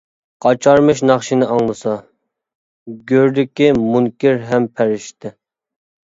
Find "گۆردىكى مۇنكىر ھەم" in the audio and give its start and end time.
3.13-4.69